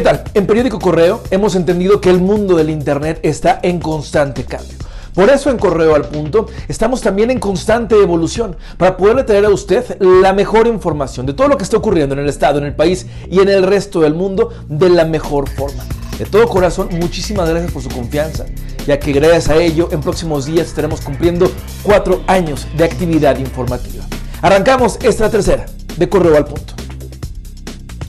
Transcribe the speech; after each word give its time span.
¿Qué 0.00 0.04
tal? 0.04 0.24
En 0.32 0.46
Periódico 0.46 0.78
Correo 0.78 1.20
hemos 1.30 1.54
entendido 1.54 2.00
que 2.00 2.08
el 2.08 2.22
mundo 2.22 2.56
del 2.56 2.70
Internet 2.70 3.20
está 3.22 3.60
en 3.62 3.80
constante 3.80 4.44
cambio. 4.44 4.78
Por 5.14 5.28
eso 5.28 5.50
en 5.50 5.58
Correo 5.58 5.94
al 5.94 6.08
Punto 6.08 6.46
estamos 6.68 7.02
también 7.02 7.30
en 7.30 7.38
constante 7.38 8.00
evolución 8.00 8.56
para 8.78 8.96
poderle 8.96 9.24
traer 9.24 9.44
a 9.44 9.50
usted 9.50 10.00
la 10.00 10.32
mejor 10.32 10.68
información 10.68 11.26
de 11.26 11.34
todo 11.34 11.48
lo 11.48 11.58
que 11.58 11.64
está 11.64 11.76
ocurriendo 11.76 12.14
en 12.14 12.20
el 12.20 12.30
Estado, 12.30 12.58
en 12.58 12.64
el 12.64 12.74
país 12.74 13.08
y 13.30 13.40
en 13.40 13.50
el 13.50 13.62
resto 13.62 14.00
del 14.00 14.14
mundo 14.14 14.48
de 14.70 14.88
la 14.88 15.04
mejor 15.04 15.50
forma. 15.50 15.84
De 16.18 16.24
todo 16.24 16.48
corazón, 16.48 16.88
muchísimas 16.92 17.50
gracias 17.50 17.70
por 17.70 17.82
su 17.82 17.90
confianza, 17.90 18.46
ya 18.86 18.98
que 18.98 19.12
gracias 19.12 19.50
a 19.50 19.56
ello 19.56 19.90
en 19.92 20.00
próximos 20.00 20.46
días 20.46 20.68
estaremos 20.68 21.02
cumpliendo 21.02 21.52
cuatro 21.82 22.22
años 22.26 22.66
de 22.74 22.84
actividad 22.84 23.38
informativa. 23.38 24.06
Arrancamos 24.40 24.98
esta 25.02 25.28
tercera 25.28 25.66
de 25.98 26.08
Correo 26.08 26.38
al 26.38 26.46
Punto. 26.46 26.79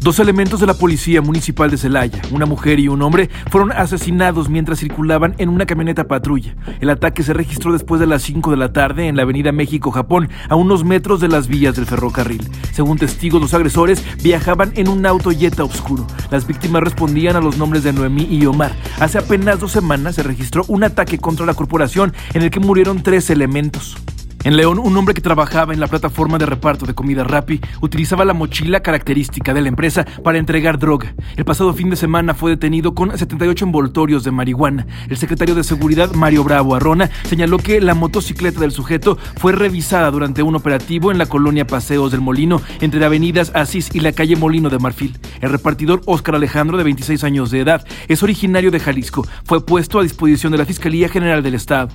Dos 0.00 0.18
elementos 0.18 0.60
de 0.60 0.66
la 0.66 0.72
Policía 0.72 1.20
Municipal 1.20 1.70
de 1.70 1.76
Celaya, 1.76 2.22
una 2.30 2.46
mujer 2.46 2.80
y 2.80 2.88
un 2.88 3.02
hombre, 3.02 3.28
fueron 3.50 3.70
asesinados 3.70 4.48
mientras 4.48 4.78
circulaban 4.78 5.34
en 5.36 5.50
una 5.50 5.66
camioneta 5.66 6.08
patrulla. 6.08 6.56
El 6.80 6.88
ataque 6.88 7.22
se 7.22 7.34
registró 7.34 7.70
después 7.74 8.00
de 8.00 8.06
las 8.06 8.22
5 8.22 8.50
de 8.50 8.56
la 8.56 8.72
tarde 8.72 9.08
en 9.08 9.16
la 9.16 9.24
avenida 9.24 9.52
México-Japón, 9.52 10.30
a 10.48 10.54
unos 10.54 10.84
metros 10.84 11.20
de 11.20 11.28
las 11.28 11.48
vías 11.48 11.76
del 11.76 11.84
ferrocarril. 11.84 12.48
Según 12.72 12.96
testigos, 12.96 13.42
los 13.42 13.52
agresores 13.52 14.02
viajaban 14.22 14.72
en 14.74 14.88
un 14.88 15.04
auto 15.04 15.32
Jetta 15.32 15.64
oscuro. 15.64 16.06
Las 16.30 16.46
víctimas 16.46 16.82
respondían 16.82 17.36
a 17.36 17.42
los 17.42 17.58
nombres 17.58 17.82
de 17.82 17.92
Noemí 17.92 18.26
y 18.30 18.46
Omar. 18.46 18.72
Hace 19.00 19.18
apenas 19.18 19.60
dos 19.60 19.72
semanas 19.72 20.14
se 20.14 20.22
registró 20.22 20.64
un 20.68 20.82
ataque 20.82 21.18
contra 21.18 21.44
la 21.44 21.52
corporación 21.52 22.14
en 22.32 22.40
el 22.40 22.50
que 22.50 22.58
murieron 22.58 23.02
tres 23.02 23.28
elementos. 23.28 23.98
En 24.42 24.56
León, 24.56 24.78
un 24.78 24.96
hombre 24.96 25.12
que 25.12 25.20
trabajaba 25.20 25.74
en 25.74 25.80
la 25.80 25.86
plataforma 25.86 26.38
de 26.38 26.46
reparto 26.46 26.86
de 26.86 26.94
comida 26.94 27.24
Rappi 27.24 27.60
utilizaba 27.82 28.24
la 28.24 28.32
mochila 28.32 28.80
característica 28.80 29.52
de 29.52 29.60
la 29.60 29.68
empresa 29.68 30.06
para 30.24 30.38
entregar 30.38 30.78
droga. 30.78 31.14
El 31.36 31.44
pasado 31.44 31.74
fin 31.74 31.90
de 31.90 31.96
semana 31.96 32.32
fue 32.32 32.52
detenido 32.52 32.94
con 32.94 33.16
78 33.16 33.66
envoltorios 33.66 34.24
de 34.24 34.30
marihuana. 34.30 34.86
El 35.10 35.18
secretario 35.18 35.54
de 35.54 35.62
Seguridad, 35.62 36.14
Mario 36.14 36.42
Bravo 36.42 36.74
Arrona, 36.74 37.10
señaló 37.24 37.58
que 37.58 37.82
la 37.82 37.94
motocicleta 37.94 38.60
del 38.60 38.72
sujeto 38.72 39.18
fue 39.36 39.52
revisada 39.52 40.10
durante 40.10 40.42
un 40.42 40.56
operativo 40.56 41.12
en 41.12 41.18
la 41.18 41.26
colonia 41.26 41.66
Paseos 41.66 42.10
del 42.10 42.22
Molino, 42.22 42.62
entre 42.80 43.04
avenidas 43.04 43.52
Asís 43.54 43.94
y 43.94 44.00
la 44.00 44.12
calle 44.12 44.36
Molino 44.36 44.70
de 44.70 44.78
Marfil. 44.78 45.18
El 45.42 45.50
repartidor 45.50 46.00
Óscar 46.06 46.34
Alejandro, 46.34 46.78
de 46.78 46.84
26 46.84 47.24
años 47.24 47.50
de 47.50 47.60
edad, 47.60 47.86
es 48.08 48.22
originario 48.22 48.70
de 48.70 48.80
Jalisco. 48.80 49.26
Fue 49.44 49.64
puesto 49.66 49.98
a 49.98 50.02
disposición 50.02 50.50
de 50.50 50.58
la 50.58 50.64
Fiscalía 50.64 51.10
General 51.10 51.42
del 51.42 51.56
Estado. 51.56 51.90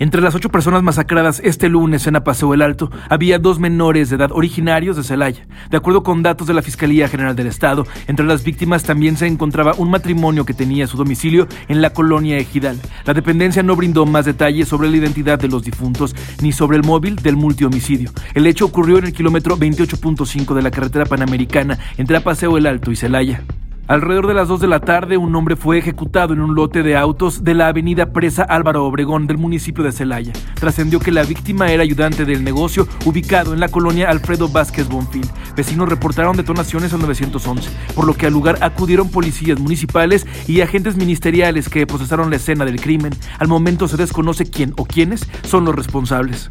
Entre 0.00 0.20
las 0.20 0.34
ocho 0.34 0.48
personas 0.48 0.82
masacradas 0.82 1.40
este 1.44 1.68
lunes 1.68 2.08
en 2.08 2.16
Apaseo 2.16 2.52
el 2.52 2.62
Alto, 2.62 2.90
había 3.08 3.38
dos 3.38 3.60
menores 3.60 4.10
de 4.10 4.16
edad 4.16 4.32
originarios 4.32 4.96
de 4.96 5.04
Celaya. 5.04 5.46
De 5.70 5.76
acuerdo 5.76 6.02
con 6.02 6.20
datos 6.20 6.48
de 6.48 6.54
la 6.54 6.62
Fiscalía 6.62 7.06
General 7.06 7.36
del 7.36 7.46
Estado, 7.46 7.86
entre 8.08 8.26
las 8.26 8.42
víctimas 8.42 8.82
también 8.82 9.16
se 9.16 9.28
encontraba 9.28 9.74
un 9.78 9.90
matrimonio 9.90 10.44
que 10.44 10.52
tenía 10.52 10.88
su 10.88 10.96
domicilio 10.96 11.46
en 11.68 11.80
la 11.80 11.90
colonia 11.90 12.38
Ejidal. 12.38 12.80
La 13.06 13.14
dependencia 13.14 13.62
no 13.62 13.76
brindó 13.76 14.04
más 14.04 14.24
detalles 14.24 14.66
sobre 14.66 14.90
la 14.90 14.96
identidad 14.96 15.38
de 15.38 15.46
los 15.46 15.62
difuntos 15.62 16.16
ni 16.42 16.50
sobre 16.50 16.76
el 16.76 16.82
móvil 16.82 17.14
del 17.14 17.36
multihomicidio. 17.36 18.10
El 18.34 18.48
hecho 18.48 18.64
ocurrió 18.64 18.98
en 18.98 19.04
el 19.04 19.12
kilómetro 19.12 19.56
28.5 19.56 20.54
de 20.54 20.62
la 20.62 20.72
carretera 20.72 21.06
panamericana 21.06 21.78
entre 21.98 22.16
Apaseo 22.16 22.58
el 22.58 22.66
Alto 22.66 22.90
y 22.90 22.96
Celaya. 22.96 23.44
Alrededor 23.86 24.26
de 24.28 24.32
las 24.32 24.48
2 24.48 24.60
de 24.60 24.66
la 24.66 24.80
tarde, 24.80 25.18
un 25.18 25.36
hombre 25.36 25.56
fue 25.56 25.76
ejecutado 25.76 26.32
en 26.32 26.40
un 26.40 26.54
lote 26.54 26.82
de 26.82 26.96
autos 26.96 27.44
de 27.44 27.52
la 27.52 27.68
avenida 27.68 28.14
Presa 28.14 28.42
Álvaro 28.42 28.86
Obregón 28.86 29.26
del 29.26 29.36
municipio 29.36 29.84
de 29.84 29.92
Celaya. 29.92 30.32
Trascendió 30.54 31.00
que 31.00 31.10
la 31.10 31.22
víctima 31.22 31.70
era 31.70 31.82
ayudante 31.82 32.24
del 32.24 32.44
negocio 32.44 32.88
ubicado 33.04 33.52
en 33.52 33.60
la 33.60 33.68
colonia 33.68 34.08
Alfredo 34.08 34.48
Vázquez 34.48 34.88
Bonfil. 34.88 35.28
Vecinos 35.54 35.90
reportaron 35.90 36.34
detonaciones 36.34 36.94
al 36.94 37.02
911, 37.02 37.68
por 37.94 38.06
lo 38.06 38.14
que 38.14 38.26
al 38.26 38.32
lugar 38.32 38.56
acudieron 38.62 39.10
policías 39.10 39.60
municipales 39.60 40.26
y 40.48 40.62
agentes 40.62 40.96
ministeriales 40.96 41.68
que 41.68 41.86
procesaron 41.86 42.30
la 42.30 42.36
escena 42.36 42.64
del 42.64 42.80
crimen. 42.80 43.12
Al 43.38 43.48
momento 43.48 43.86
se 43.86 43.98
desconoce 43.98 44.46
quién 44.48 44.72
o 44.78 44.86
quiénes 44.86 45.28
son 45.42 45.66
los 45.66 45.74
responsables. 45.74 46.50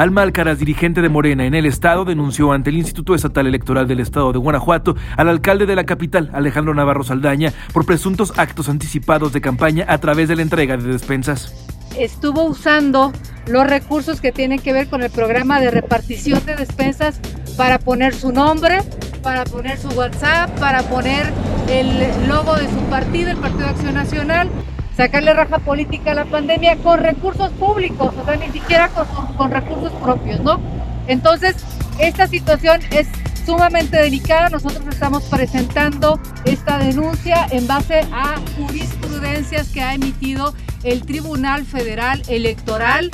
Alma 0.00 0.22
Alcaraz, 0.22 0.58
dirigente 0.58 1.02
de 1.02 1.10
Morena 1.10 1.44
en 1.44 1.54
el 1.54 1.66
Estado, 1.66 2.06
denunció 2.06 2.52
ante 2.52 2.70
el 2.70 2.78
Instituto 2.78 3.14
Estatal 3.14 3.46
Electoral 3.46 3.86
del 3.86 4.00
Estado 4.00 4.32
de 4.32 4.38
Guanajuato 4.38 4.96
al 5.14 5.28
alcalde 5.28 5.66
de 5.66 5.76
la 5.76 5.84
capital, 5.84 6.30
Alejandro 6.32 6.72
Navarro 6.74 7.04
Saldaña, 7.04 7.52
por 7.74 7.84
presuntos 7.84 8.32
actos 8.38 8.70
anticipados 8.70 9.34
de 9.34 9.42
campaña 9.42 9.84
a 9.86 9.98
través 9.98 10.30
de 10.30 10.36
la 10.36 10.42
entrega 10.42 10.78
de 10.78 10.90
despensas. 10.90 11.66
Estuvo 11.98 12.44
usando 12.44 13.12
los 13.46 13.66
recursos 13.66 14.22
que 14.22 14.32
tienen 14.32 14.60
que 14.60 14.72
ver 14.72 14.88
con 14.88 15.02
el 15.02 15.10
programa 15.10 15.60
de 15.60 15.70
repartición 15.70 16.46
de 16.46 16.56
despensas 16.56 17.20
para 17.58 17.78
poner 17.78 18.14
su 18.14 18.32
nombre, 18.32 18.78
para 19.22 19.44
poner 19.44 19.76
su 19.76 19.88
WhatsApp, 19.88 20.58
para 20.58 20.82
poner 20.84 21.30
el 21.68 22.26
logo 22.26 22.56
de 22.56 22.70
su 22.70 22.80
partido, 22.88 23.32
el 23.32 23.36
Partido 23.36 23.66
Acción 23.66 23.92
Nacional 23.92 24.48
sacarle 24.96 25.32
raja 25.34 25.58
política 25.58 26.12
a 26.12 26.14
la 26.14 26.24
pandemia 26.24 26.76
con 26.76 27.00
recursos 27.00 27.50
públicos, 27.52 28.12
o 28.20 28.24
sea, 28.24 28.36
ni 28.36 28.50
siquiera 28.50 28.90
con, 29.36 29.50
recursos 29.50 29.92
propios, 30.02 30.40
¿no? 30.40 30.60
Entonces, 31.06 31.56
esta 31.98 32.26
situación 32.26 32.80
es 32.90 33.08
sumamente 33.44 33.96
delicada. 33.96 34.50
Nosotros 34.50 34.86
estamos 34.88 35.24
presentando 35.24 36.20
esta 36.44 36.78
denuncia 36.78 37.46
en 37.50 37.66
base 37.66 38.00
a 38.12 38.36
jurisprudencias 38.56 39.68
que 39.68 39.82
ha 39.82 39.94
emitido 39.94 40.54
el 40.84 41.02
Tribunal 41.02 41.64
Federal 41.64 42.22
Electoral. 42.28 43.10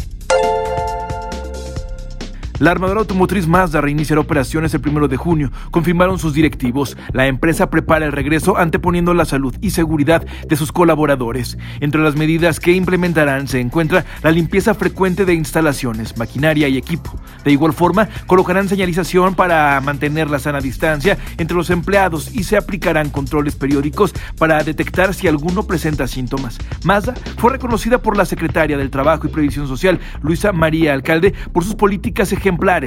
La 2.58 2.70
armadora 2.70 3.00
automotriz 3.00 3.46
Mazda 3.46 3.82
reiniciará 3.82 4.22
operaciones 4.22 4.72
el 4.72 4.80
primero 4.80 5.08
de 5.08 5.18
junio, 5.18 5.52
confirmaron 5.70 6.18
sus 6.18 6.32
directivos. 6.32 6.96
La 7.12 7.26
empresa 7.26 7.68
prepara 7.68 8.06
el 8.06 8.12
regreso 8.12 8.56
anteponiendo 8.56 9.12
la 9.12 9.26
salud 9.26 9.54
y 9.60 9.70
seguridad 9.70 10.26
de 10.48 10.56
sus 10.56 10.72
colaboradores. 10.72 11.58
Entre 11.80 12.00
las 12.00 12.16
medidas 12.16 12.58
que 12.58 12.72
implementarán 12.72 13.46
se 13.46 13.60
encuentra 13.60 14.06
la 14.22 14.30
limpieza 14.30 14.72
frecuente 14.72 15.26
de 15.26 15.34
instalaciones, 15.34 16.16
maquinaria 16.16 16.66
y 16.68 16.78
equipo. 16.78 17.14
De 17.44 17.52
igual 17.52 17.74
forma, 17.74 18.08
colocarán 18.26 18.70
señalización 18.70 19.34
para 19.34 19.78
mantener 19.82 20.30
la 20.30 20.38
sana 20.38 20.60
distancia 20.60 21.18
entre 21.36 21.58
los 21.58 21.68
empleados 21.68 22.34
y 22.34 22.44
se 22.44 22.56
aplicarán 22.56 23.10
controles 23.10 23.54
periódicos 23.54 24.14
para 24.38 24.64
detectar 24.64 25.12
si 25.12 25.28
alguno 25.28 25.64
presenta 25.64 26.06
síntomas. 26.08 26.56
Mazda 26.84 27.14
fue 27.36 27.52
reconocida 27.52 27.98
por 27.98 28.16
la 28.16 28.24
secretaria 28.24 28.78
del 28.78 28.90
Trabajo 28.90 29.26
y 29.26 29.30
Previsión 29.30 29.68
Social, 29.68 30.00
Luisa 30.22 30.52
María 30.52 30.94
Alcalde, 30.94 31.34
por 31.52 31.62
sus 31.62 31.74
políticas 31.74 32.32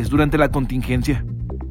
durante 0.10 0.38
la 0.38 0.50
contingencia. 0.50 1.26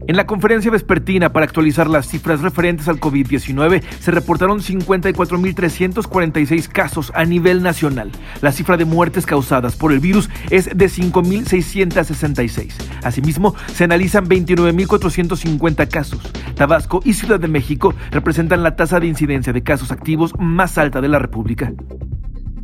En 0.06 0.16
la 0.16 0.26
conferencia 0.26 0.70
vespertina 0.70 1.32
para 1.32 1.46
actualizar 1.46 1.88
las 1.88 2.06
cifras 2.06 2.42
referentes 2.42 2.86
al 2.88 3.00
COVID-19 3.00 3.82
se 4.00 4.10
reportaron 4.10 4.60
54.346 4.60 6.68
casos 6.68 7.10
a 7.14 7.24
nivel 7.24 7.62
nacional. 7.62 8.12
La 8.42 8.52
cifra 8.52 8.76
de 8.76 8.84
muertes 8.84 9.24
causadas 9.24 9.74
por 9.76 9.92
el 9.92 10.00
virus 10.00 10.28
es 10.50 10.66
de 10.66 10.86
5.666. 10.86 12.74
Asimismo, 13.04 13.54
se 13.72 13.84
analizan 13.84 14.26
29.450 14.26 15.88
casos. 15.88 16.20
Tabasco 16.54 17.00
y 17.04 17.14
Ciudad 17.14 17.40
de 17.40 17.48
México 17.48 17.94
representan 18.10 18.62
la 18.62 18.76
tasa 18.76 19.00
de 19.00 19.06
incidencia 19.06 19.54
de 19.54 19.62
casos 19.62 19.92
activos 19.92 20.34
más 20.38 20.76
alta 20.76 21.00
de 21.00 21.08
la 21.08 21.18
República. 21.18 21.72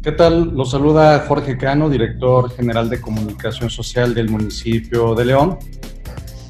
¿Qué 0.05 0.13
tal? 0.13 0.55
Los 0.55 0.73
saluda 0.73 1.25
Jorge 1.27 1.57
Cano, 1.57 1.89
director 1.89 2.51
general 2.51 2.91
de 2.91 3.01
comunicación 3.01 3.71
social 3.71 4.13
del 4.13 4.29
municipio 4.29 5.15
de 5.15 5.25
León. 5.25 5.57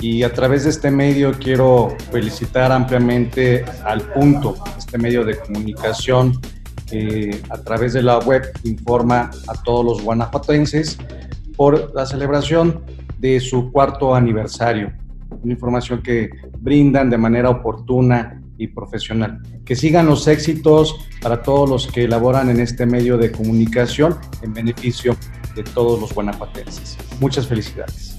Y 0.01 0.25
a 0.25 0.33
través 0.33 0.65
de 0.65 0.71
este 0.71 0.91
medio 0.91 1.31
quiero 1.35 1.95
felicitar 2.11 2.73
ampliamente 2.73 3.65
al 3.85 4.01
punto, 4.13 4.57
este 4.77 4.99
medio 4.99 5.25
de 5.25 5.39
comunicación 5.39 6.41
que 6.91 7.41
a 7.49 7.59
través 7.59 7.93
de 7.93 8.03
la 8.03 8.19
web 8.19 8.43
informa 8.65 9.31
a 9.47 9.63
todos 9.63 9.85
los 9.85 10.03
guanajuatenses 10.03 10.99
por 11.57 11.95
la 11.95 12.07
celebración 12.07 12.83
de 13.21 13.39
su 13.39 13.71
cuarto 13.71 14.17
aniversario. 14.17 14.93
Una 15.45 15.53
información 15.53 16.03
que 16.03 16.29
brindan 16.59 17.09
de 17.09 17.19
manera 17.19 17.51
oportuna 17.51 18.43
y 18.59 18.69
profesional. 18.69 19.41
Que 19.65 19.77
sigan 19.77 20.07
los 20.07 20.29
éxitos 20.29 20.97
para 21.21 21.43
todos 21.43 21.69
los 21.69 21.87
que 21.87 22.05
elaboran 22.05 22.51
en 22.51 22.61
este 22.61 22.87
medio 22.87 23.19
de 23.19 23.33
comunicación 23.33 24.17
en 24.43 24.55
beneficio 24.55 25.17
de 25.55 25.63
todos 25.63 26.01
los 26.01 26.13
guanajuatenses. 26.13 26.99
Muchas 27.21 27.47
felicidades. 27.47 28.15